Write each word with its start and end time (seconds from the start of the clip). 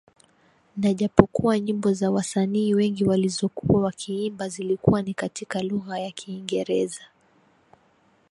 na 0.77 0.93
japokuwa 0.93 1.59
nyimbo 1.59 1.93
za 1.93 2.11
wasanii 2.11 2.73
wengi 2.75 3.05
walizokuwa 3.05 3.81
wakiimba 3.81 4.49
zilikuwa 4.49 5.01
ni 5.01 5.13
katika 5.13 5.61
lugha 5.63 5.99
ya 5.99 6.11
Kiingereza 6.11 7.01